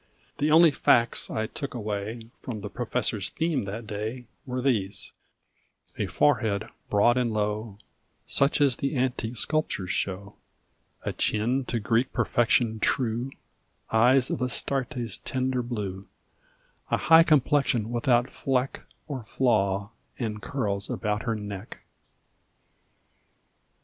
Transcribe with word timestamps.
The 0.39 0.49
only 0.49 0.71
facts 0.71 1.29
I 1.29 1.45
took 1.45 1.75
away 1.75 2.31
From 2.39 2.61
the 2.61 2.71
Professor's 2.71 3.29
theme 3.29 3.65
that 3.65 3.85
day 3.85 4.25
Were 4.47 4.59
these: 4.59 5.11
a 5.95 6.07
forehead 6.07 6.67
broad 6.89 7.17
and 7.19 7.31
low, 7.31 7.77
Such 8.25 8.61
as 8.61 8.77
the 8.77 8.97
antique 8.97 9.37
sculptures 9.37 9.91
show; 9.91 10.37
A 11.03 11.13
chin 11.13 11.65
to 11.65 11.79
Greek 11.79 12.13
perfection 12.13 12.79
true; 12.79 13.29
Eyes 13.91 14.31
of 14.31 14.41
Astarte's 14.41 15.19
tender 15.19 15.61
blue; 15.61 16.07
A 16.89 16.97
high 16.97 17.21
complexion 17.21 17.91
without 17.91 18.27
fleck 18.27 18.85
Or 19.07 19.23
flaw, 19.23 19.91
and 20.17 20.41
curls 20.41 20.89
about 20.89 21.25
her 21.25 21.35
neck. 21.35 21.83